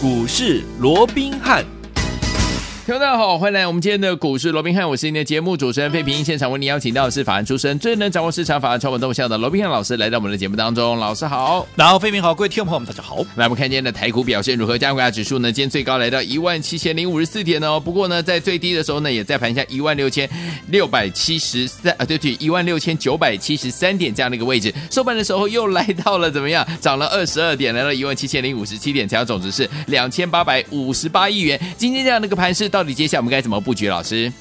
[0.00, 1.77] 股市罗宾汉。
[2.88, 6.24] 听众大家好，欢迎来我们今天的股市罗宾汉，我是您的节目主持人费平。
[6.24, 10.98] 现场为您邀请到的是法案出身、最能掌握市场法案传闻动向的罗宾汉老师，来到我们的节目当中。
[10.98, 13.16] 老师好，然后费平好，各位听众朋友们大家好。
[13.36, 14.78] 来，我们看今天的台股表现如何？
[14.78, 15.52] 加权指数呢？
[15.52, 17.78] 今天最高来到一万七千零五十四点哦。
[17.78, 20.26] 不过呢，在最低的时候呢，也在盘下一万六千
[20.68, 24.72] 六百七十三啊，对不起，一万六千九百七十三点这样的一个位置。
[24.90, 26.66] 收盘的时候又来到了怎么样？
[26.80, 31.60] 涨了二十二点，来到一万七千零五十七点，成交总值是两千八百五十八亿元。
[31.76, 33.60] 今天这样的一个盘势，到底接下来我们该怎么？
[33.60, 34.32] 布局老师，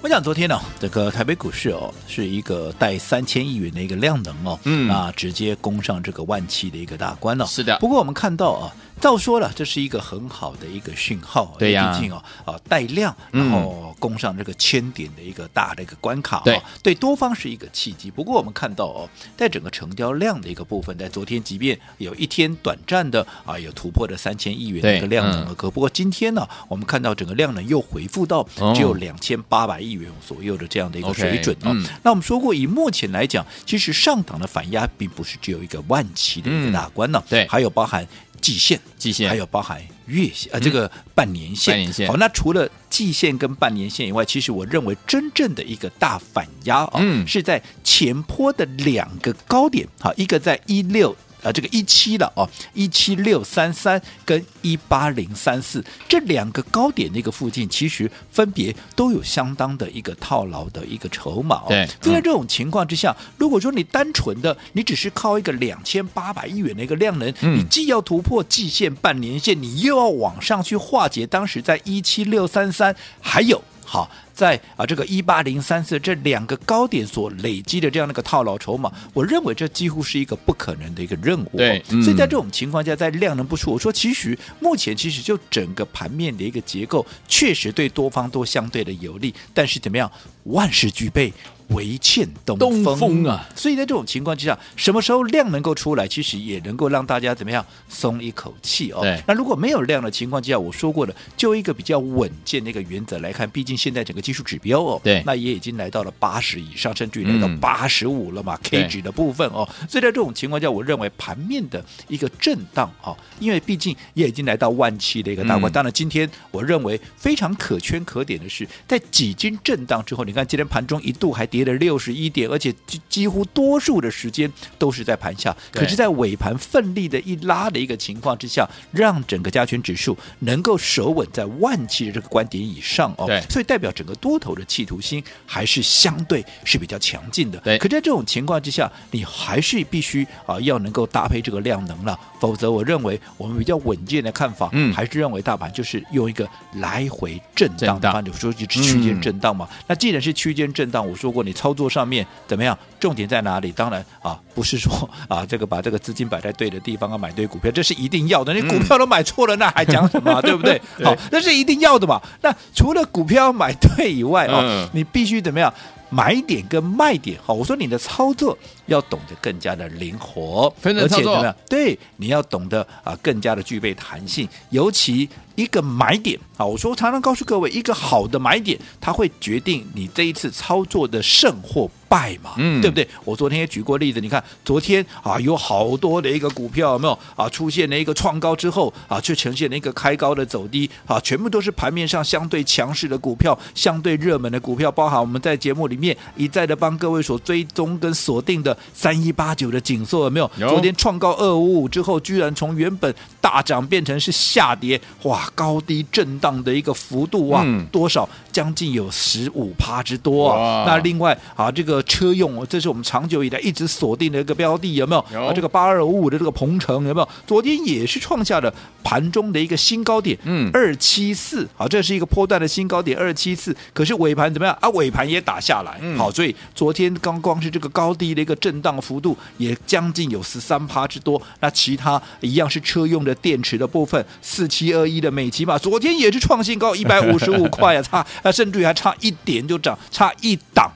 [0.00, 7.48] 我想昨天呢、哦，这个台北股市哦，是一个带三千亿元的一个量能哦，嗯，那直接攻上这个万七的一个大关了、哦。
[7.48, 8.72] 是的，不过我们看到啊。
[9.02, 18.12] 照说了，这是一个很好的一个讯号，对呀，毕竟哦，啊带量，然后攻上这个千点的一个大的一个关卡，对，对多方是一个契机。
[18.12, 31.74] 不过我们看到哦，在整个成交量的一个部分，在昨天即便有一天短暂的啊有突破的三千亿元的一个量能额，不过今天呢，我们看到整个量能又回复到只有两千八百亿元左右的这样的一个水准哦。
[32.04, 38.06] 那我们说过，以目前来讲，其实上档的反压并不是只有一个万期的一个大关呢，对，还有包含。
[38.42, 41.72] 季线、季线，还有包含月线啊，这个半年线。
[41.72, 42.08] 半年线。
[42.08, 51.16] 好，那除了季线跟半年线以外，其实我认为真正的一个大反压啊，嗯，是在前坡的两个高点，好，一个在一六。
[51.42, 61.66] 啊，这个一七了哦，一七六三三跟一八零三四这两个高点那个附近，其实分别都有相当的一个套牢的一个筹码哦。
[61.68, 74.10] 对，就在这种情况之下，如果说你单纯的你只是靠一个两千八百亿元的一个量能，嗯，你既要突破季线、半年线，你又要往上去化解当时在一七六三三，还有好。
[74.32, 81.56] 在啊，这个一八零三四这两个高点所累积的这样的一个套牢筹码，我认为这几乎是一个不可能的一个任务。
[81.56, 89.34] 对，嗯、所以在这种情况下，在量能不出，我说其实目前其实就整个盘面的一个结构，确实对多方都相对的有利。
[89.52, 90.10] 但是怎么样，
[90.44, 91.32] 万事俱备，
[91.74, 93.46] 唯欠东风，东风啊！
[93.54, 99.02] 所以在这种情况之下，什么时候量能够出来，其实也能够让大家怎么样松一口气哦。
[99.26, 104.22] 那如果没有量的情况之下，我说过的，就一个比较稳健的一个原则来看，毕竟现在整个。
[104.22, 115.68] 技术指标哦，对，那也已经来到了八十以上，甚至于来到八十五了嘛、嗯、，K 值的部分哦，所以在这种情况下，我认为盘面的一个震荡哦，因为毕竟也已经来到万七的一个大关。
[115.68, 125.54] 嗯、当然，今天我认为非常可圈可点的是，在几经震荡之后，你看今天盘中一度还跌了六十一点，而且几几乎多数的时间都是在盘下。
[125.72, 134.12] 可是，在尾盘奋力的一拉的一个情况之下，让整个加权指数能够守稳在万七的这个观点以上哦，所以代表整个。
[134.22, 137.76] 多头的企图心还是相对是比较强劲的，对。
[137.78, 149.66] 可在这种情况之下，你还是必须啊要能够搭配这个量能了，否则我认为我们比较稳健的看法，嗯，还是认为大盘就是用一个来回震荡的方式，说就是区间震荡嘛。
[149.72, 152.78] 嗯、那既然是区间震荡，我说过你操作上面怎么样？
[153.00, 153.72] 重点在哪里？
[153.72, 158.54] 当然啊，不是说啊这个把这个资金摆在对的地方啊买对股票，这是一定要的。
[158.54, 160.40] 你股票都买错了，那还讲什么？
[160.42, 160.80] 对不对？
[161.02, 162.20] 好，那是一定要的嘛。
[162.40, 164.12] 那除了股票买对。
[164.12, 165.72] 以外哦，你必须怎么样？
[166.12, 168.56] 买点跟卖点，哈，我说你的操作
[168.86, 171.56] 要懂得更加的灵活，而且怎么样？
[171.68, 175.28] 对，你要懂得啊，更加的具备弹性，尤其。
[175.54, 183.08] 一个买点啊，我说常常告诉各位，一个好的买点，它会决定你这一次操作的胜或败嘛，嗯，对不对？
[183.24, 200.50] 我昨天也举过例子，你看昨天啊，有好多的一个股票有没有啊，出现了一个创高之后啊，却呈现了一个开高的走低啊，全部都是盘面上相对强势的股票，相对热门的股票，包含我们在节目里面一再的帮各位所追踪跟锁定的三一八九的紧缩有没有？
[200.58, 200.68] 有。
[200.68, 205.48] 昨天创高二五五之后，居然从原本大涨变成是下跌，哇！
[205.54, 208.28] 高低震荡的一个幅度啊，嗯、多少？
[208.52, 210.84] 将近有十五趴之多啊！
[210.86, 215.24] 那另外啊，这个车用，这是我们长久以来一直锁定的一个标的，有没有？
[215.32, 217.28] 有啊，这个八二五五的这个鹏程有没有？
[217.46, 218.72] 昨天也是创下了
[219.02, 223.74] 盘中的一个新高点，嗯，二七四，好，这是一个波段的新高点，二七四。
[223.94, 224.88] 可是尾盘怎么样啊？
[224.90, 231.40] 尾盘也打下来，嗯、好，所以昨天刚光是这个高低的一个震荡幅度，也将近有十三趴之多。
[231.60, 238.26] 那其他一样是车用的电池的部分，四七二一的美琪玛，昨天也是创新高一百五十五块啊，差。
[238.42, 240.90] 那甚至于还差一点就涨，差一档，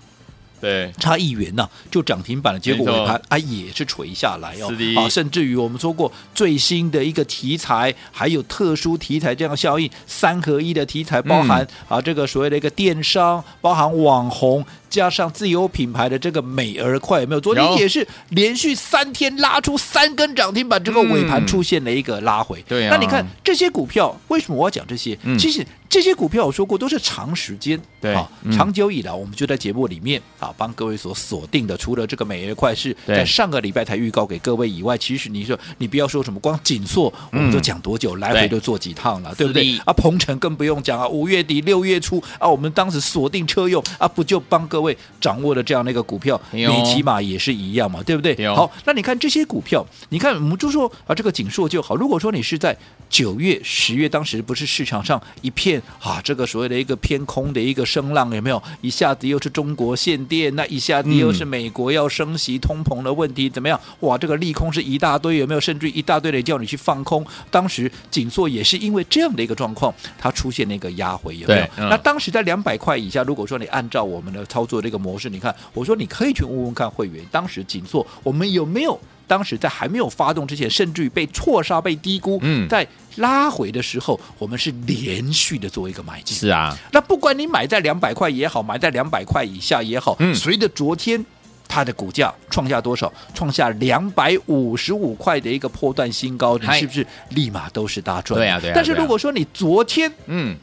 [0.60, 2.58] 对，差一元呢、啊、就涨停板了。
[2.58, 14.64] 结果尾盘啊也是垂下来哦，啊，甚至于我们说过最新的一个题材，还有特殊题材这样效应，三合一的题材，包含、嗯、啊这个所谓的一个电商，包含网红。
[14.96, 17.40] 加上自由品牌的这个美而快，有没有？
[17.40, 22.64] 昨天也是连续三天拉出三根涨停板，这个尾盘出现了一个拉回。
[22.66, 25.18] 对啊，那你看这些股票，为什么我要讲这些？
[25.38, 25.64] 其实。
[25.88, 39.78] 这些股票我说过都是长时间，对，啊，长久以来我们就在节目里面啊帮各位所锁定的，除了这个美而快是在上个礼拜才预告给各位以外，其实你说你不要说什么光紧缩，我们都讲多久，来回都做几趟了，对不对？
[39.86, 44.85] 啊，鹏程更不用讲啊，五月底六月初啊，我们当时锁定车用啊，不就帮各位
[45.20, 48.36] 掌握的这样的一个股票，你起码也是一样嘛，对不对？
[48.54, 52.76] 好，那你看这些股票，你看我们就说啊，这个锦硕就好，如果说你是在
[53.08, 58.62] 九月、十月，当时不是市场上一片啊，这个所谓的一个偏空的一个声浪，有没有？
[58.80, 63.80] 一下子又是中国限电，那一下子又是美国要升息、通膨的问题，怎么样？
[64.00, 65.60] 哇，这个利空是一大堆，有没有？
[65.60, 67.24] 甚至一大堆的叫你去放空。
[67.50, 71.66] 当时景硕也是因为这样的一个状况，它出现了一个压回，有没有？
[71.76, 78.98] 嗯、那当时在两百块以下，如果说你按照我们的操作这个模式，你看，我说你可以去问问看会员，当时紧缩我们有没有？
[79.28, 82.86] 当时在还没有发动之前，甚至于被错杀、被低估，嗯，在
[83.16, 86.36] 拉回的时候，我们是连续的做一个买进。
[86.36, 91.26] 是啊，那不管你买在两百块也好，买在两百块以下也好，嗯，随着昨天
[91.66, 93.12] 它的股价创下多少？
[93.34, 98.38] 创下两百五十五块的一个破断新高，你是不是立马都是大赚？
[98.38, 98.72] 对啊，对啊。
[98.76, 100.56] 但是如果说你昨天，嗯。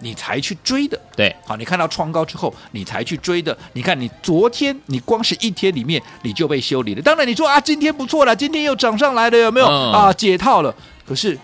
[0.00, 3.58] 你才去追的，对，好，你看到创高之后，你才去追的。
[3.72, 7.02] 你看，你昨天你光是一天里面你就被修理了。
[7.02, 10.12] 当然，你说啊，今天不错了，今天又涨上来了，有没有、嗯、啊？
[10.12, 10.72] 解套了。
[11.04, 11.36] 可是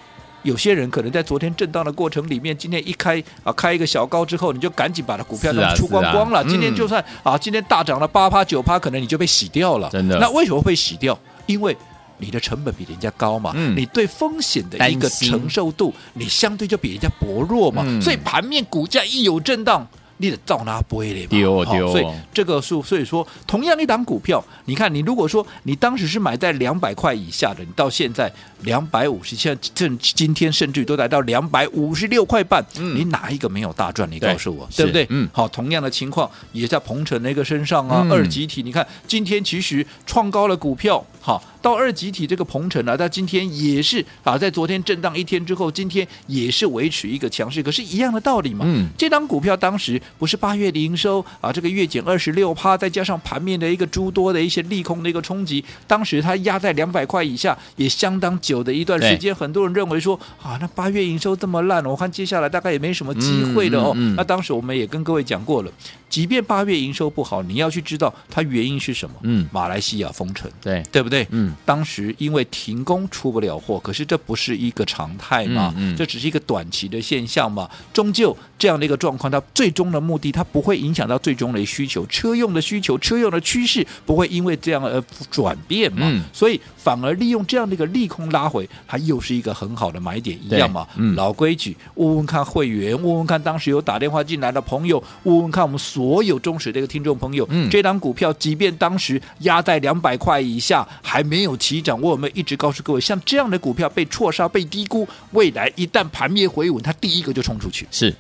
[0.45, 6.39] 有些人可能在昨天震荡的过程里面，今天一开啊，开一个小高之后，你就赶紧把它股票都出光光了。
[6.39, 9.91] 啊啊嗯、今天就算啊，今天大涨了八趴九趴，可能你就被洗掉了。
[9.91, 10.17] 真的？
[10.21, 11.19] 那为什么会洗掉？
[11.47, 11.77] 因为
[12.19, 19.87] 你的成本比人家高嘛，嗯、你对风险的一个承受度，你相对就比人家薄弱嘛，嗯、所以盘面股价一有震荡。
[20.17, 21.91] 你得照拿不会的嘛，丢丢。
[21.91, 34.09] 所以这个数，所以说同样一档股票，你看你如果说你当时是买在两百块以下的，你到现在两百五十，现在正今天甚至都来到两百五十六块半，嗯、你哪一个没有大赚？
[34.09, 35.07] 你告诉我，对，对不对？
[35.11, 41.43] 嗯，好，同样的情况也在鹏程那个身上啊，嗯、二集体，你看今天其实创高了股票，好。
[41.65, 48.67] 到二集体这个鹏程啊，它今天也是啊，在昨天震荡一天之后，今天也是维持一个强势，可是，一样的道理嘛。
[48.69, 59.35] 嗯，这张股票当时不是八月的营收啊，这个月减二十六趴，再加上盘面的一个诸多的一些利空的一个冲击，当时它压在两百块以下，也相当久的一段时间。
[59.35, 63.93] 很多人认为说啊，那八月营收这么烂，我看接下来大概也没什么机会了哦。
[63.95, 65.73] 嗯嗯嗯、那当时我们也跟各位讲过了，
[66.11, 69.17] 即便八月营收不好，你要去知道它原因是什么。
[69.23, 71.14] 嗯，马来西亚封城，对对不对？
[71.31, 71.55] 嗯。
[71.65, 75.73] 当时因为停工出不了货，可是这不是一个常态嘛？
[75.77, 77.69] 嗯嗯、这只是一个短期的现象嘛？
[77.93, 86.07] 终究这样的一个状况，它最终的目的，它不会影响到最终的需求，车用的需求，车用的趋势不会因为这样而转变嘛？
[86.09, 90.87] 嗯、所以反而利用这样的一个利空拉回，它又是一个很好的买点一样嘛？
[90.97, 101.81] 嗯、老规矩，问问看会员，问问看当时有打电话进来的朋友，问问看我们所有忠实的一个听众朋友，嗯、这档股票即便当时压在两百块以下，还没有起。
[101.81, 107.87] 涨，我有没有一直告诉各位，像这样的股票被错杀、被低估，未来一旦盘面回稳，它第一个就冲出去。
[107.91, 108.15] 是，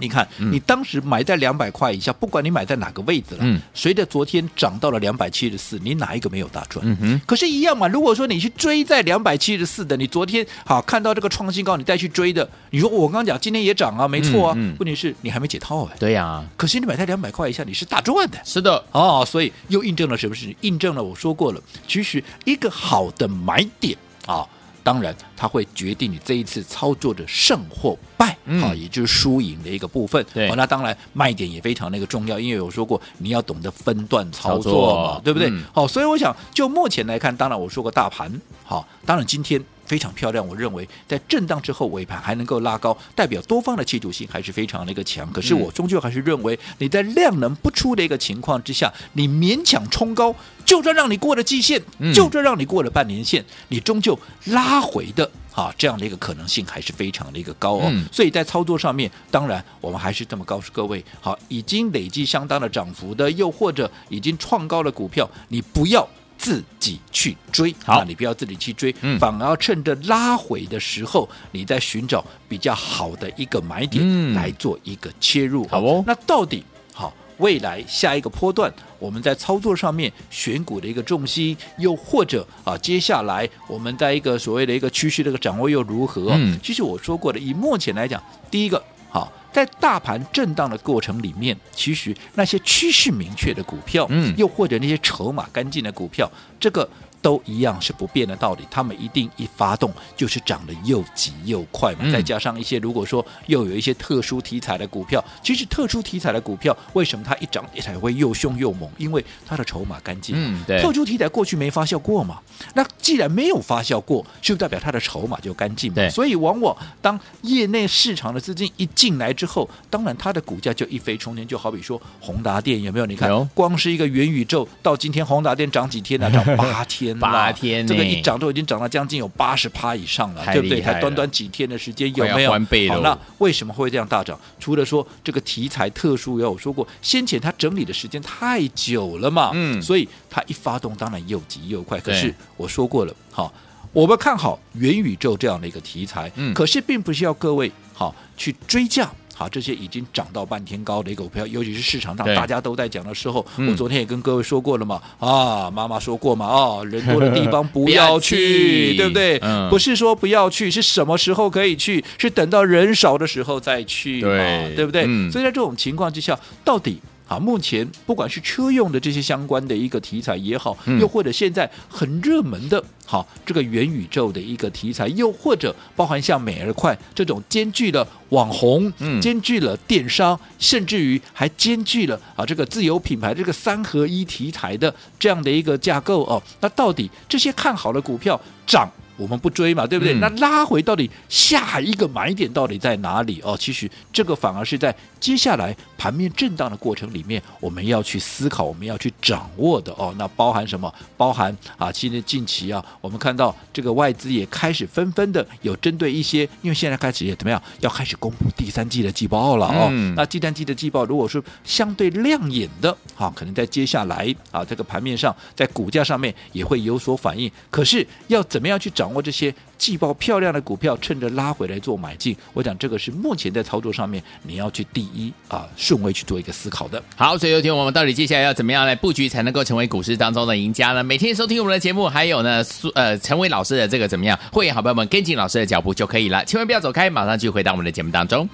[0.00, 6.84] 你看，嗯、你当时买在两百块以下，不管你买在哪个位置了，嗯，随着昨天涨到了两百七十四，你哪一个没有大赚？
[6.86, 7.20] 嗯哼。
[7.26, 7.86] 可是，一样嘛。
[7.86, 14.54] 如果说你去追在两百七十四的，你昨天好看到这个创新高，你再去追的，你说我刚刚讲今天也涨啊，没错啊。
[14.56, 15.96] 嗯嗯、问题是你还没解套哎。
[15.98, 16.44] 对呀、啊。
[16.56, 18.38] 可是你买在两百块以下，你是大赚的。
[18.44, 18.82] 是的。
[18.92, 20.56] 哦，所以又印证了什么事情？
[20.62, 24.46] 印证了我说过了，其实一个好的买点啊。
[24.82, 30.24] 当然，它会决定你这一次操作的胜或败，嗯、啊，也就是输赢的一个部分。
[30.32, 35.48] 对、哦，那当然卖点也非常那个重要，因为我说过你要懂得分段操作嘛，作对不对？
[35.48, 38.30] 好、嗯哦，所以我想就目前来看，当然我说过大盘，
[38.64, 39.62] 好、哦，当然今天。
[39.90, 45.28] 非常漂亮，我认为在震荡之后尾盘还能够拉高，代表多方的企图性还是非常的一个强。
[45.32, 50.32] 可是我终究还是认为你在量能不出的一个情况之下，你勉强冲高，
[50.64, 51.82] 就算让你过了季线，
[52.14, 57.92] 就算让你过了半年线，你终究拉回的啊这样的一个可能性还是非常的一个高哦。
[58.12, 66.08] 所以在操作上面，当然我们还是这么告诉各位：好，已经累计相当的涨幅的，又或者已经创高的股票，你不要。
[66.40, 75.66] 自己去追，好，你不要自己去追，嗯、反而要趁着拉回的时候，你在寻找比较好的一个买点来做一个切入。
[75.66, 86.30] 嗯、好哦，那到底好未来下一个波段，我们在操作上面选股的一个重心，又或者啊，接下来我们在一个所谓的一个趋势的一个掌握又如何？
[86.32, 96.88] 嗯，其实我说过的，以目前来讲，第一个好，在大盘震荡的过程里面，其实那些趋势明确的股票，嗯，又或者那些筹码干净的股票，这个。
[97.22, 101.98] 都一样是不变的道理，他们一定一发动就是涨得又急又快嘛。
[102.02, 108.90] 嗯、再加上一些如果说又有一些特殊题材的股票，其实特殊题材的股票为什么它一涨也才会又凶又猛？
[108.96, 110.34] 因为它的筹码干净。
[110.36, 110.80] 嗯，对。
[110.80, 112.38] 特殊题材过去没发酵过嘛？
[112.74, 115.96] 那既然没有发酵过，是不是代表它的筹码就干净嘛？
[115.96, 116.10] 对。
[116.10, 121.46] 所以往往当业内市场的资金一进来之后，当然它的股价就一飞冲天。
[121.46, 123.06] 就好比说宏达电有没有？
[123.06, 126.30] 你看，光是一个元宇宙到今天宏达电涨几天呢、啊？
[126.30, 127.09] 涨八天。
[127.18, 130.80] 八天，这个一涨都已经涨到将近有八十趴以上了，对不对？
[130.80, 132.50] 才短短几天的时间，有没有？
[132.50, 134.38] 好，那为什么会这样大涨？
[134.58, 141.98] 除了说这个题材特殊，也有说过，先前它整理的时间太久了嘛，嗯，所以它一发动，当然又急又快。
[142.00, 143.52] 可是我说过了，好，
[143.92, 149.10] 我们看好元宇宙这样的一个题材，嗯，可是并不是要各位好去追价。
[149.40, 155.00] 啊，这些已经涨到半天高的一个股票，尤其是市场上大家都在讲的时候，我昨天也跟各位说过了嘛。
[155.18, 159.38] 啊，妈妈说过嘛，啊，人多的地方 不要去，对不对？
[159.40, 162.04] 嗯，不是说不要去，是什么时候可以去？
[162.18, 165.04] 是等到人少的时候再去嘛，对，对不对？
[165.06, 167.00] 嗯，所以在这种情况之下，到底。
[167.30, 188.90] 啊，目前不管是车用的这些相关的一个题材也好，又或者现在很热门的，好这个元宇宙的一个题材，又或者包含像美而快这种兼具了网红，嗯，兼具了电商，甚至于还兼具了啊这个自有品牌这个三合一题材的这样的一个架构哦，那到底这些看好的股票涨？
[189.20, 190.14] 我们不追嘛，对不对？
[190.14, 193.38] 嗯、那拉回到底下一个买点到底在哪里？
[193.44, 200.14] 哦，其实这个反而是在接下来盘面震荡的过程里面，我们要去思考，我们要去掌握的哦。
[200.16, 200.90] 那包含什么？
[201.18, 209.88] 包含啊，其实近期啊，我们看到这个外资也开始纷纷的有针对一些，因为现在开始也怎么样，要开始公布第三季的季报了哦。
[209.90, 217.52] 嗯、那第三季的季报如果是相对亮眼的，啊，可能在接下来啊这个盘面上，在股价上面也会有所反应。
[217.68, 219.09] 可是要怎么样去掌握？
[219.10, 227.02] 掌握这些季报漂亮的股票，趁着拉回来做买进，我讲这个是目前在操作上面你要去第一啊顺位去做一个思考的。
[227.16, 231.02] 好，所以有天我们到底接下来要怎么样来布局才能够成为股市当中的赢家呢？
[231.02, 232.62] 每天收听我们的节目，还有呢，
[232.94, 234.38] 呃，成为老师的这个怎么样？
[234.52, 238.48] 会员好朋友们跟紧老师的脚步就可以了，千万不要走开，马上就回到我们的节目当中。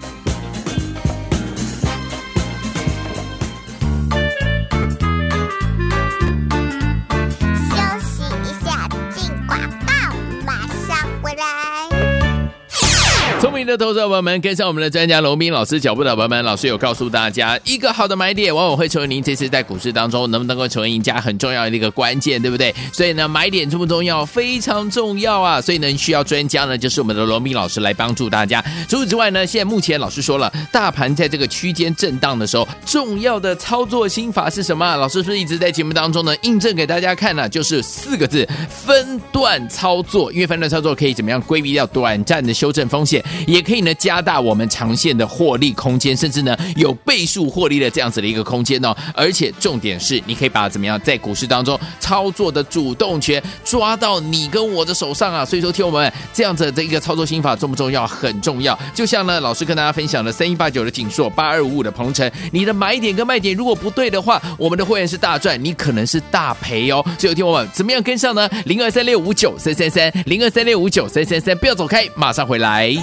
[13.57, 22.75] 明的投资者朋友们，跟上我们的专家罗宾老师脚步的朋友们，老师有告诉大家，一个好的买点往往会成为您这次在股市当中能不能够成为赢家很重要的一个关键，对不对？
[22.93, 24.27] 所以呢，买点重不重要？
[24.27, 25.59] 非常重要啊！
[25.59, 28.63] 所以呢，需要专家呢，就是我们的罗宾老师来帮助大家。
[28.91, 34.97] 除此之外呢，现在目前老师说了，大盘在这个区间震荡的时候，重要的操作心法是什么？
[34.97, 37.49] 老师是不是一直在节目当中呢，印证给大家看呢？
[37.49, 40.31] 就是四个字：分段操作。
[40.31, 43.25] 因为分段操作可以怎么样规避掉短暂的修正风险？
[43.47, 48.95] 也可以呢，加大我们长线的获利空间，甚至呢有倍数获利的这样子的一个空间哦。
[49.15, 55.45] 而且重点是，你可以把怎么样在股市当中操作的主动权抓到你跟我的手上啊。
[55.45, 58.07] 所以说，听我们这样子的一个操作心法重不重要？
[58.07, 58.79] 很重要。
[58.95, 67.05] 就像呢，老师跟大家分享的三一八九的景硕，八二五五的鹏程，你的买点跟卖点如果不对的话，我们的会员是大赚，你可能是大赔哦。
[67.19, 68.49] 所以听我们怎么样跟上呢？
[68.65, 72.95] 零二三六五九三三三，零二三六五九三三三，不要走开，马上回来。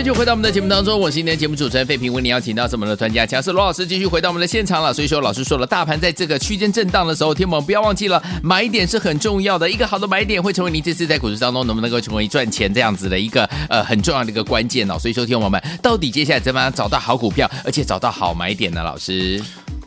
[0.00, 4.94] 欢迎就回到我们的节目当中，我是今天节目主持人费平，为您邀请到是我们的专家强势罗老师，继续回到我们的现场了。
[4.94, 14.98] 所以说，老师说了，大盘在这个区间震荡的时候，天宝不要忘记了，买点是很重要的，一个好的买点会成为您这次在股市当中能不能够成为赚钱这样子的一个呃很重要的一个关键哦。
[14.98, 18.82] 所以说，天友们到底接下来怎么样找到好股票，而且找到好买点呢？
[18.82, 19.38] 老师？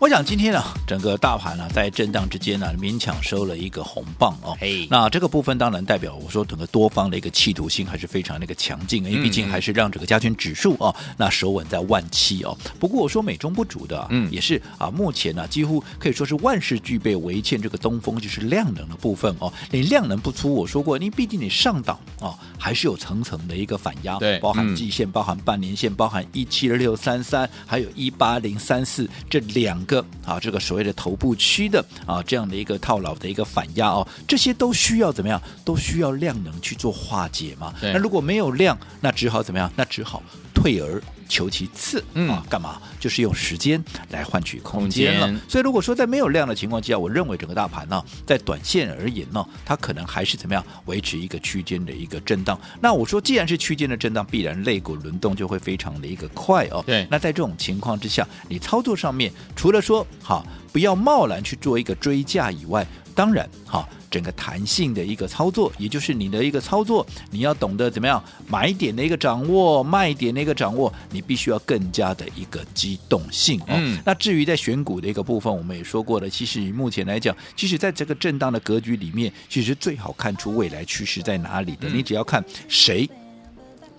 [0.04, 4.54] 我想今天呢，整个大盘呢，在震荡之间呢，勉强收了一个红棒哦。
[4.60, 12.54] 嘿，那这个部分当然代表我说整个多方的一个企图心还是非常那个强劲，因为毕竟还是让整个加权指数哦，那守稳在万七哦。
[12.82, 19.54] 不过我说美中不足的，嗯，也是啊，目前呢几乎可以说是万事俱备，唯欠这个东风就是量能的部分哦。
[19.72, 29.93] 你量能不出，我说过，你毕竟你上档哦，还是有层层的一个反压，对，包含季线、包含半年线、包含一七六三三，还有一八零三四这两个。
[30.26, 35.42] 啊，这个所谓的头部区的啊，这样的一个套牢的一个反压哦，这些都需要怎么样？
[35.66, 37.74] 都需要量能去做化解嘛。
[37.82, 39.70] 那如果没有量，那只好怎么样？
[39.76, 40.24] 那只好
[40.54, 42.82] 退而求其次，嗯啊，干嘛？
[43.00, 45.42] 就是用时间来换取空间了。
[45.48, 50.64] 所以如果说在没有量的情况之下，我认为整个大盘呢，在短线而言呢，它可能还是怎么样？
[50.86, 52.60] 维持一个区间的一个震荡。
[52.82, 56.84] 那我说，既然是区间的震荡，必然肋骨轮动就会非常的一个快哦。
[56.86, 57.08] 对。
[57.10, 63.88] 那在这种情况之下，你操作上面除了说好不要贸然去做一个追价以外，当然哈。
[64.14, 73.70] 整个弹性的一个操作，也就是你的一个操作，你要懂得怎么样买点的一个掌握，卖点的一个掌握，你必须要更加的一个机动性哦。
[73.70, 81.90] 嗯、那至于在选股的一个部分，我们也说过了，其实以目前来讲，其实在这个震荡的格局里面，其实最好看出未来趋势在哪里的。
[81.90, 83.10] 嗯、你只要看谁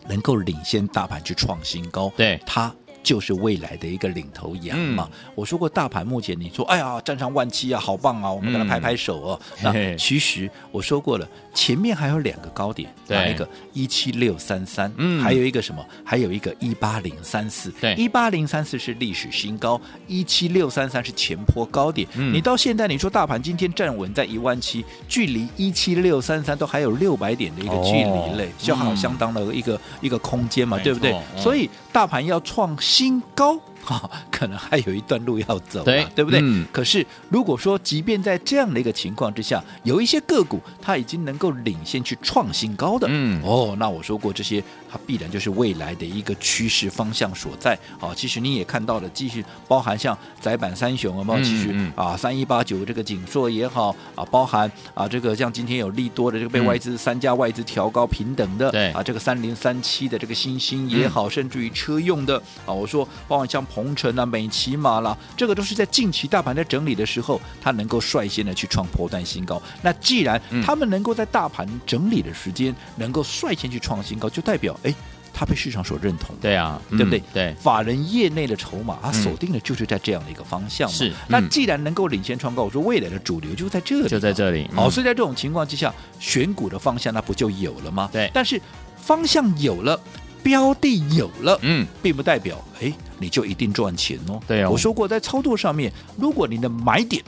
[0.06, 2.72] 能够领先大盘去创新高，对它。
[3.04, 5.08] 就是未来的一个领头羊嘛。
[5.12, 9.40] 嗯、我说过，大盘目前你说，哎呀，站上万七啊，好棒啊，我们给他拍拍手哦。
[9.62, 13.48] 嗯、那其实我说过了，前面还有两个高点，哪一个？
[13.74, 15.84] 一七六三三，嗯，还有一个什么？
[16.02, 22.08] 还有一个一八零三四，对，一八零三四是历史新高，一七六三三是前坡高点。
[22.16, 31.12] 嗯、你到现在你说大盘今天站稳在一万七，距离一七六三三都还有六百点的一个距离嘞，就好、哦、相当的一个、嗯、一个空间嘛，对不对？
[31.12, 33.56] 嗯、所以大盘要创新高。
[33.84, 36.40] 哈、 哦，可能还有一段路要走，对，对不对？
[36.42, 47.74] 嗯、可是如果说，即便在这样的一个情况之下，有一些个股它已经能够领先去创新高的，嗯，哦，那我说过这些，它必然就是未来的一个趋势方向所在。
[48.00, 51.44] 啊、哦，其实你也看到了，继续包含像窄板三雄有没有？
[51.44, 63.62] 继续、嗯、啊，三一八九这个景硕也好啊，包含啊这个像今天有利多的这个被外资、嗯、三家外资调高平等的，对啊，这个三零三七的这个新兴也好，嗯、甚至于车用的啊，我说包含像。
[63.74, 69.60] 红尘啊，美骑马啦，这个都是在近期大盘在整理的时候，它能够率先的去创破断新高。
[69.82, 74.94] 那既然他们能够在大盘整理的时间，嗯、能够率先去创新高，就代表哎，
[75.32, 76.36] 它被市场所认同。
[76.40, 77.20] 对啊，对不对？
[77.32, 80.94] 对，法人业内的筹码，它锁定的就是在这样的一个方向嘛。
[80.94, 81.12] 是。
[81.26, 84.70] 那既然能够领先创高，我说未来的主流就在这里，就在这里。
[84.72, 88.08] 好、嗯哦，所以在这种情况之下，选股的方向那不就有了吗？
[88.12, 88.30] 对。
[88.32, 88.60] 但是
[88.96, 89.98] 方向有了。
[90.44, 94.40] 标的有了，嗯，并不代表哎，你就一定赚钱哦。
[94.46, 97.22] 对啊、哦，我说过，在操作上面，如果你的买点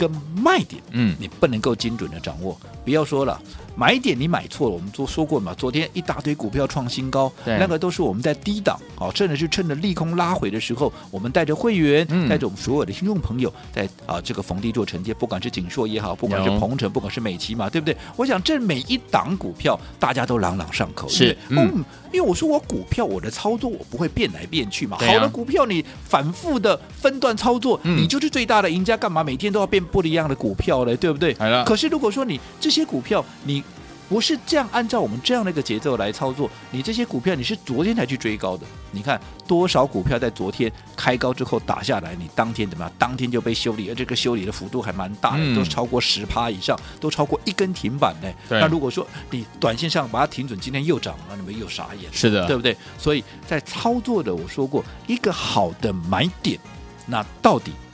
[0.00, 3.38] 跟卖点，嗯，你不能够精准的掌握，不要说了。
[3.76, 5.54] 买点你买错了，我们都说过嘛。
[5.56, 7.56] 昨天一大堆股票创新高，对。
[7.58, 17.96] 那个都是我们在低档，哦，甚至是趁着利空拉回的时候，我们带着会员，嗯、带着我们所有的听众朋友，在啊这个逢低做承接，不管是景硕也好，不管是鹏程，不管是美琪嘛，对不对？
[18.16, 21.82] 我想这每一档股票大家都朗朗上口，是，嗯，
[22.12, 30.96] 因为我说我股票我的操作我不会变来变去嘛，啊、好的股票你反复的分段操作，嗯、你就是最大的赢家，干嘛每天都要变不一样的股票嘞？
[30.96, 31.34] 对不对？
[31.64, 33.62] 可是如果说你这些股票你
[34.08, 42.92] 不是这样按照我们这样的一个节奏来操作，你这些股票你是昨天才去追高的，你看多少股票在昨天开高之后打下来，你当天怎么样？
[42.98, 48.28] 当天就被修理，而这个修理的幅度还蛮大的，嗯、都超过十趴以上，都超过一根停板呢。
[48.48, 52.76] 那如果说你短线上把它停准，今天又涨了，你们又傻眼，是的，对不对？
[52.98, 56.58] 所以在操作的，我说过一个好的买点，
[57.06, 57.89] 那到底好？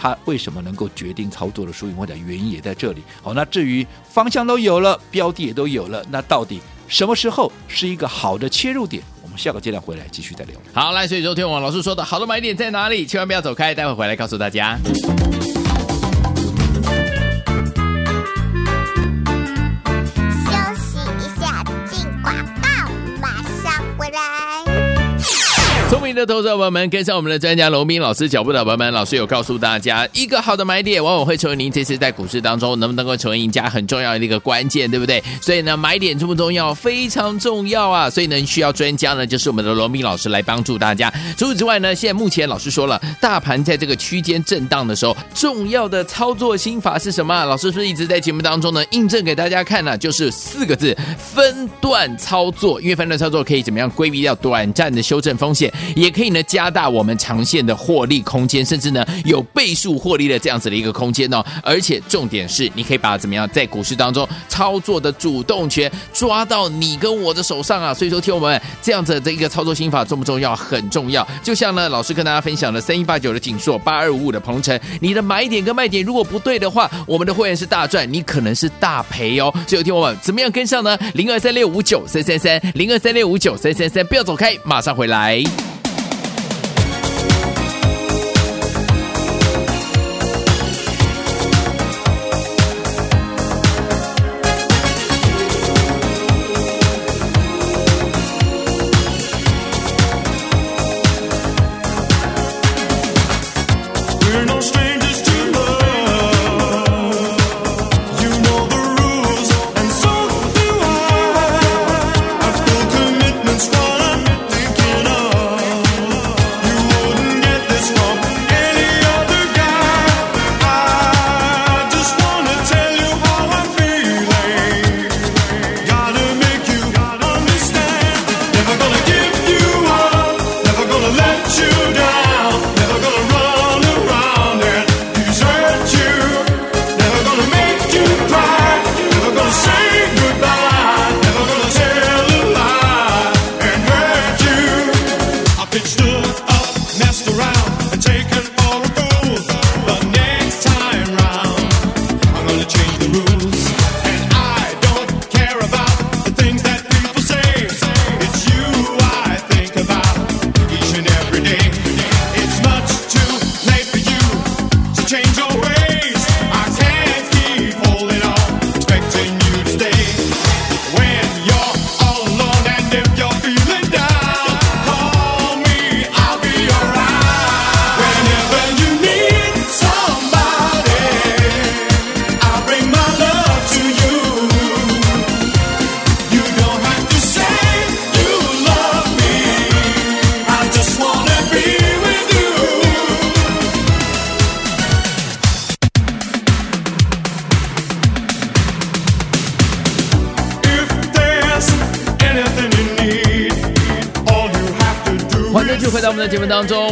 [0.00, 3.02] 它为什么能够决定操作的输赢或者原因也在这里。
[3.20, 9.02] 好，那至于方向都有了，标的也都有了，那到底什么时候是一个好的切入点？
[9.22, 10.54] 我们下个阶段回来继续再聊。
[10.72, 13.04] 好，来，所以昨天王老师说的好的买点在哪里？
[13.04, 14.78] 千万不要走开，待会回来告诉大家。
[26.18, 35.22] 的投资者朋友们，跟上我们的专家龙斌老师脚步的朋友们，老师有告诉大家，一个好的买点往往会成为您这次在股市当中能不能够成为赢家很重要的一个关键，对不对？
[35.40, 36.74] 所以呢，买点重不重要？
[36.74, 38.10] 非常重要啊！
[38.10, 41.08] 所以呢，需要专家呢，就是我们的龙斌老师来帮助大家。
[41.36, 47.44] 除此之外呢，现在目前老师说了，大盘在这个区间震荡的时候，重要的操作心法是什么？
[47.44, 49.96] 老师是不是一直在节目当中呢，印证给大家看呢？
[49.96, 52.80] 就是四个字：分段操作。
[52.80, 61.44] 因为分段操作可以怎么样规避掉短暂的修正风险，也也可以呢加大我们长线的获利空间，甚至呢有倍数获利的这样子的一个空间哦。
[61.62, 67.92] 而且重点是，你可以把怎么样在股市当中操作的主动权抓到你跟我的手上啊。
[67.92, 70.56] 所以说，听我们这样子的一个操作心法重不重要？
[70.56, 71.26] 很重要。
[71.42, 79.52] 就像呢老师跟大家分享的三一八九的景硕，八二五五的鹏程，你的买点跟卖点如果不对的话，我们的会员是大赚，你可能是大赔哦。
[79.66, 80.96] 所以听我们怎么样跟上呢？
[81.12, 85.42] 零二三六五九三三三零二三六五九三三三，不要走开，马上回来。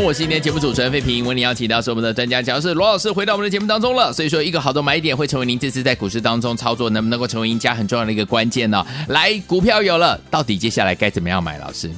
[0.07, 1.27] 我是今天节目主持人费平。
[1.27, 4.12] 为您邀请到是我们的专家讲师罗老师，回到我们的节目当中了。
[4.12, 11.59] 所以说，一个好的买点会成为您这次在股市当中操作能不能够成为赢家很重要的一个关键呢、来，股票有了，到底接下来该怎么样买？
[11.59, 11.90] 老师，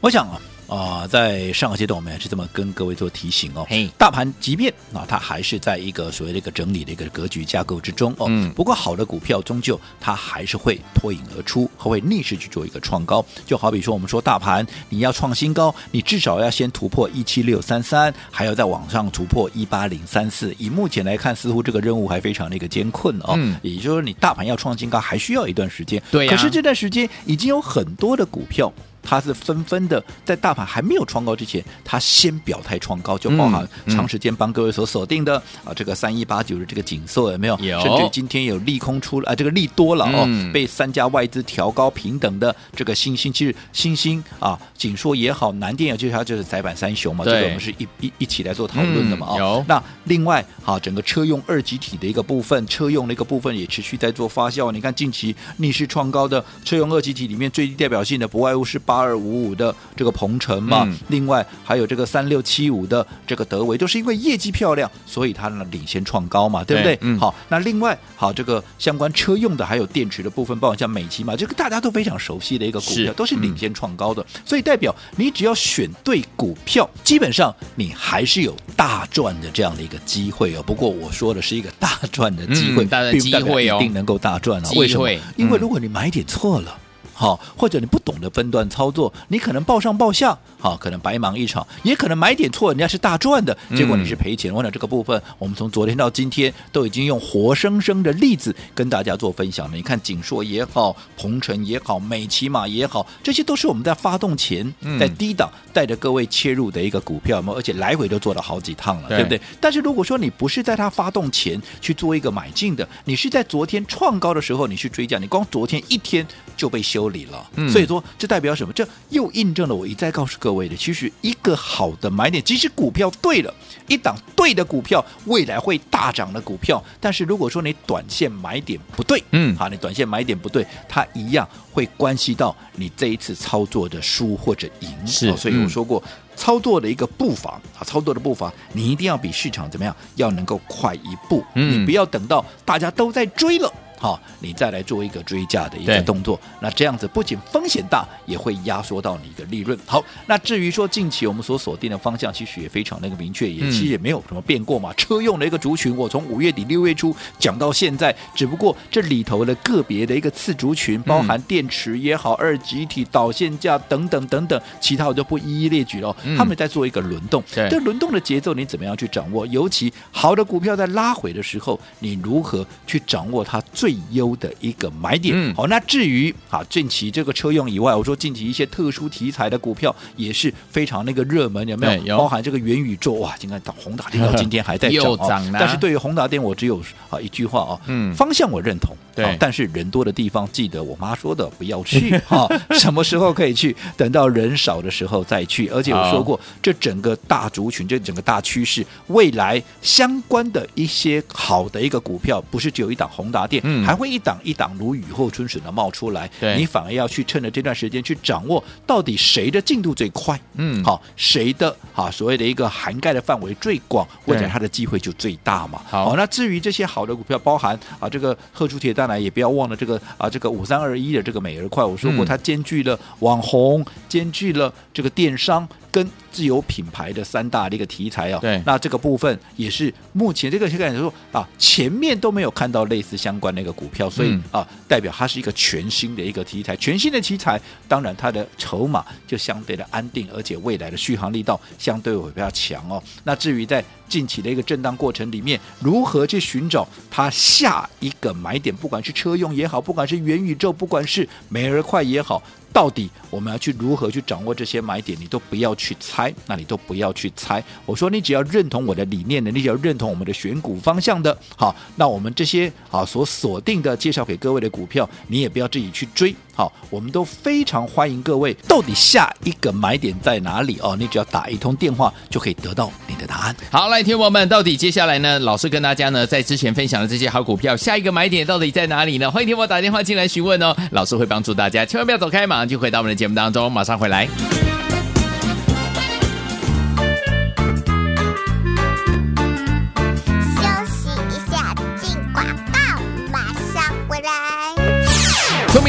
[0.00, 0.40] 我想啊。
[0.74, 3.64] 啊、呃，在上个阶段，我们也是这么跟各位做提醒哦。
[3.68, 8.26] 嘿，大盘即便啊，它还是在一个所谓的一个整理的一个格局架构之中哦。
[8.28, 8.52] 嗯。
[8.54, 13.24] 不过好的股票终究它还是会脱颖而出，它会逆势去做一个创高。
[13.46, 20.52] 就好比说，我们说大盘你要创新高，你至少要先突破一七六三三，还要再往上突破一八零三四。
[20.58, 23.34] 以目前来看，似乎这个任务还非常的一个艰困哦。
[23.36, 23.56] 嗯。
[23.62, 26.02] 也就是说，你大盘要创新高，还需要一段时间。
[26.10, 26.30] 对、啊。
[26.30, 28.72] 可是这段时间已经有很多的股票。
[29.04, 37.56] 它是纷纷的，在大盘还没有创高之前，它先表态创高，就包含长时间帮各位所锁定的、嗯、啊，这个三一八九的这个景色有没有？
[37.58, 37.78] 有。
[37.80, 49.64] 甚至今天有利空出啊，这个利多了哦，嗯、被三家外资调高平等的这个新兴，其实新兴啊，景硕也好，南电也就是它就是窄板三雄嘛，这个我们是一一一起来做讨论的嘛啊。
[49.68, 54.72] 那另外啊，整个车用二极体的一个部分，车用的一个部分也持续在做发酵。
[54.72, 58.93] 你看近期逆势创高的车用二极体里面，最具代表性的不外乎是八。
[58.94, 66.96] 八二五五的这个鹏程嘛、嗯，另外还有这个三六七五的这个德维，都是因为业绩漂亮，所以它呢领先创高嘛，对不对？
[67.00, 80.62] 嗯、好，那另外好这个相关车用的还有电池的部分，包括像美琪嘛，这个大家都非常熟悉的一个股票，都是领先创高的、嗯，所以代表你只要选对股票，基本上你还是有大赚的这样的一个机会哦。
[80.62, 84.70] 不过我说的是一个大赚的机会，大的机会哦，一定能够大赚啊？
[84.76, 85.10] 为什么？
[85.34, 86.78] 因为如果你买点错了。
[87.14, 94.52] 好，或者你不懂得分段操作，你可能报上报下，好，可能白忙一场，也可能买点错，人家是大赚的，结果你是赔钱。
[94.52, 99.76] 我、嗯、想这个部分，我们从昨天到今天都已经用活生生的例子跟大家做分享了。
[99.76, 109.40] 你看景硕也好，鹏程也好，美琪玛也好，这些都是我们在发动前在低档带着各位切入的一个股票嘛，而且来回都做了好几趟了，对，对不对？
[109.60, 117.50] 但是如果说你不是在它发动前去做一个买进的，你是在昨天创高的时候你去追价，你光昨天一天就被修理了。
[117.56, 118.72] 嗯、所以说，这代表什么？
[118.72, 123.52] 这又印证了我一再告诉各位的，其实一个好的买点，即使股票对了，
[123.86, 135.06] 一档对的股票，未来会大涨的股票，但是如果说你短线买点不对，嗯，好，你短线买点不对，它一样会关系到你这一次操作的输或者赢。
[135.06, 143.72] 是、哦，所以我说过，嗯、操作的一个步伐啊，操作的步伐，你一定要比市场怎么样，要能够快一步，嗯，你不要等到大家都在追了。
[144.04, 149.78] 好，你再来做一个追价的一个动作，那这样子不仅风险大，也会压缩到你的利润。
[149.86, 154.92] 好，那至于说近期我们所锁定的方向，其实也非常那个明确，也其实也没有什么变过嘛。
[154.92, 166.14] 嗯、车用的一个族群，我从五月底六月初讲到现在，只不过这里头的个别的一个次族群，包含电池也好、二极体、导线架等等等等，其他我就不一一列举了。
[166.24, 169.46] 嗯、他们在做一个轮动，这轮动的节奏你怎么样去掌握？
[169.46, 182.04] 尤其好的股票在拉回的时候，你如何去掌握它最优的一个买点，嗯、好，那至于啊近期这个车用以外，我说近期一些特殊题材的股票也是非常那个热门，有没有？
[182.04, 184.90] 有包含这个元宇宙哇，今天 宏达电到今天还在
[185.28, 185.52] 涨。
[185.52, 186.80] 但是对于宏达电，我只有
[187.10, 193.74] 啊一句话啊，嗯，方向我认同，对，但是人多的地方记得我妈说的不要去哈， 什么时候可以去？
[193.96, 195.68] 等到人少的时候再去。
[195.68, 204.24] 而且我说过，这整个大族群，这整个大趋势，未来相关的一些好的一个股票，不是只有一档宏达电，嗯，还会一。
[204.24, 215.82] 档一档如雨后春笋的冒出来，对你反而要去趁着这段时间去掌握到底谁的进度最快，嗯，好，谁的啊所谓的一个涵盖的范围最广，未来它的机会就最大嘛。
[215.84, 225.68] 好，好，那至于这些好的股票，包含啊这个贺铸铁，当然也不要忘了这个啊这个五三二一的这个美而快，我说过它兼具了网红，兼具了这个电商。
[225.94, 243.00] 跟自有品牌的三大的一个题材啊，对，那这个部分也是目前这个现在说啊，前面都没有看到类似相关的一个股票，所以、嗯、啊，代表它是一个全新的一个题材，全新的题材，当然它的筹码就相对的安定，而且未来的续航力道相对会比较强哦。
[243.22, 252.42] 那至于在近期的一个震荡过程里面，如何去寻找它下一个买点，不管是车用也好，不管是元宇宙，不管是美而快也好。
[252.74, 255.16] 到底我们要去如何去掌握这些买点？
[255.20, 257.62] 你都不要去猜，那你都不要去猜。
[257.86, 266.34] 我说你只要认同我的理念的，你只要认同我们的选股方向的，好，那我们这些啊所锁定的介绍给各位的股票，你也不要自己去追。
[266.54, 268.54] 好，我们都非常欢迎各位。
[268.68, 270.96] 到底下一个买点在哪里哦？
[270.96, 273.56] 你只要打一通电话就可以得到你的答案。
[273.70, 275.38] 好，来听友们到底接下来呢？
[275.40, 279.30] 老师跟大家呢在之前分享的这些好股票，下一个买点到底在哪里呢？
[279.30, 280.74] 欢迎听我打电话进来询问哦。
[280.92, 284.28] 老师会帮助大家，千万不要走开，马上就回到我们的节目当中，马上回来。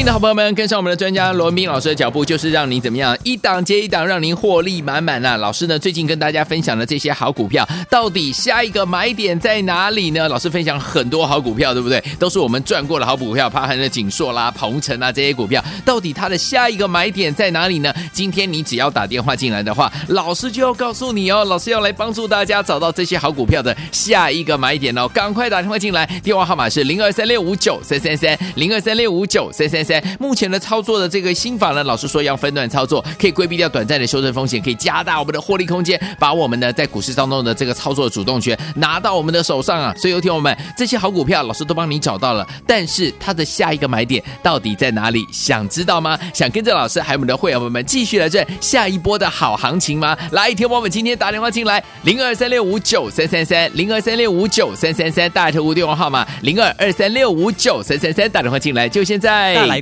[0.06, 5.36] 的好朋友们，跟上我们的专家罗文彬老师的脚步，就是让您怎么样一档接一档，让您获利满满啊！
[5.38, 10.30] 老师呢，最近跟大家分享的这些好股票，到底下一个买点在哪里呢？
[10.30, 12.04] 老师分享很多好股票，对不对？
[12.20, 17.92] 都是我们赚过的好股票，包含了景硕啦、鹏程啊这些股票，到底它的下一个买点在哪里呢？
[18.14, 21.44] 今天你只要打电话进来的话，老师就要告诉你哦。
[21.46, 29.84] 老师要来帮助大家找到这些好股票的下一个买点哦，赶快打电话进来，电话号码是零二三六五九三三三零二三六五九三三。
[29.84, 39.94] 三目前的操作的这个心法呢，老师说要分段操作，可以规避掉短暂的修正风险，可以加大我们的获利空间，把我们呢在股市当中的这个操作的主动权拿到我们的手上啊！
[39.98, 45.26] 所以有听我们这些好股票，老师都帮你找到了，但是它的下一个买点到底在哪里？
[45.32, 46.18] 想知道吗？
[46.34, 50.18] 想跟着老师还有我们的会员朋友们继续来赚下一波的好行情吗？
[50.32, 59.66] 来，听我们今天打电话进来，零二三六五九三三三，零二三六五九三三三，大头屋电话号码零二二三六五九三三三，打电话进来就现在。
[59.66, 59.82] 来